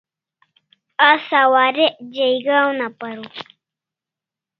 [1.11, 3.25] Asa warek jaiga una paraw